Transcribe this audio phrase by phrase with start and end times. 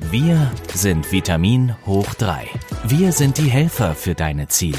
[0.00, 2.48] Wir sind Vitamin hoch 3.
[2.84, 4.78] Wir sind die Helfer für deine Ziele.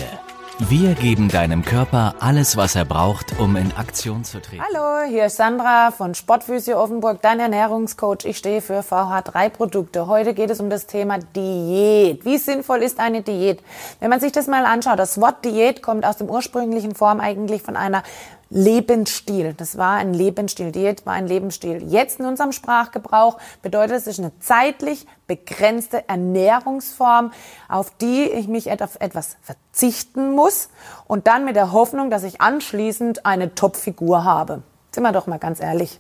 [0.60, 4.64] Wir geben deinem Körper alles, was er braucht, um in Aktion zu treten.
[4.64, 8.26] Hallo, hier ist Sandra von Sportphysio Offenburg, dein Ernährungscoach.
[8.26, 10.08] Ich stehe für VH3-Produkte.
[10.08, 12.26] Heute geht es um das Thema Diät.
[12.26, 13.62] Wie sinnvoll ist eine Diät?
[14.00, 17.62] Wenn man sich das mal anschaut, das Wort Diät kommt aus dem ursprünglichen Form eigentlich
[17.62, 18.04] von einer
[18.50, 19.54] Lebensstil.
[19.54, 20.72] Das war ein Lebensstil.
[20.72, 21.84] Diät war ein Lebensstil.
[21.84, 27.32] Jetzt in unserem Sprachgebrauch bedeutet es, es ist eine zeitlich begrenzte Ernährungsform,
[27.68, 30.70] auf die ich mich auf etwas verzichten muss
[31.08, 34.64] und dann mit der Hoffnung, dass ich anschließend eine Topfigur habe.
[34.92, 36.00] Sind wir doch mal ganz ehrlich.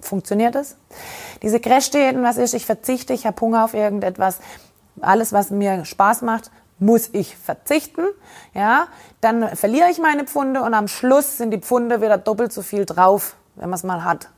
[0.00, 0.76] Funktioniert es?
[1.42, 2.54] Diese Crash-Diäten, was ist?
[2.54, 4.38] Ich verzichte, ich habe Hunger auf irgendetwas.
[5.00, 8.06] Alles, was mir Spaß macht, muss ich verzichten,
[8.54, 8.86] ja,
[9.20, 12.84] dann verliere ich meine Pfunde und am Schluss sind die Pfunde wieder doppelt so viel
[12.84, 14.28] drauf, wenn man es mal hat,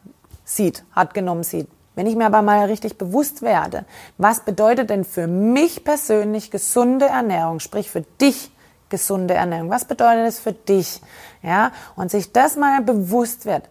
[0.45, 1.69] sieht, hat genommen sieht.
[1.95, 3.85] Wenn ich mir aber mal richtig bewusst werde,
[4.17, 8.51] was bedeutet denn für mich persönlich gesunde Ernährung, sprich für dich
[8.89, 11.01] gesunde Ernährung, was bedeutet es für dich,
[11.43, 13.69] ja, und sich das mal bewusst wird,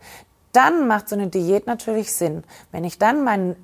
[0.51, 2.43] dann macht so eine Diät natürlich Sinn.
[2.71, 3.55] Wenn ich dann meinen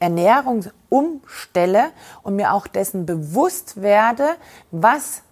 [0.00, 1.90] Ernährung umstelle
[2.22, 4.26] und mir auch dessen bewusst werde,
[4.70, 5.22] was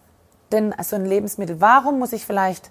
[0.53, 2.70] denn so ein Lebensmittel, warum muss ich vielleicht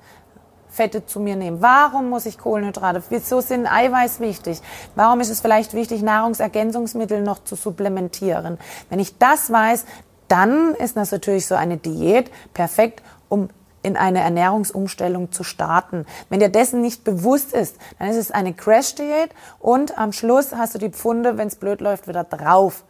[0.69, 1.61] Fette zu mir nehmen?
[1.61, 3.02] Warum muss ich Kohlenhydrate?
[3.09, 4.61] Wieso sind Eiweiß wichtig?
[4.95, 8.57] Warum ist es vielleicht wichtig, Nahrungsergänzungsmittel noch zu supplementieren?
[8.89, 9.85] Wenn ich das weiß,
[10.27, 13.49] dann ist das natürlich so eine Diät perfekt, um
[13.86, 16.05] in eine Ernährungsumstellung zu starten.
[16.30, 20.73] Wenn dir dessen nicht bewusst ist, dann ist es eine Crash-Diät und am Schluss hast
[20.73, 22.83] du die Pfunde, wenn es blöd läuft, wieder drauf.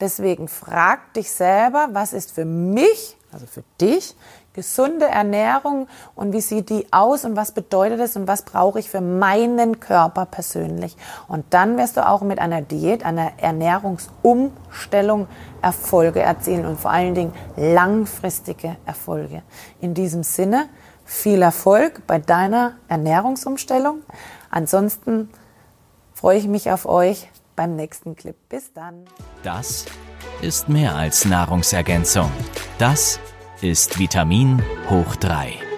[0.00, 4.16] Deswegen frag dich selber, was ist für mich, also für dich,
[4.52, 8.90] gesunde Ernährung und wie sieht die aus und was bedeutet es und was brauche ich
[8.90, 10.96] für meinen Körper persönlich.
[11.28, 15.28] Und dann wirst du auch mit einer Diät, einer Ernährungsumstellung
[15.62, 19.42] Erfolge erzielen und vor allen Dingen langfristige Erfolge.
[19.80, 20.68] In diesem Sinne
[21.04, 24.02] viel Erfolg bei deiner Ernährungsumstellung.
[24.50, 25.30] Ansonsten
[26.14, 28.36] freue ich mich auf euch beim nächsten Clip.
[28.48, 29.04] Bis dann.
[29.42, 29.86] Das
[30.42, 32.30] ist mehr als Nahrungsergänzung.
[32.78, 33.20] Das
[33.62, 35.69] ist Vitamin hoch 3.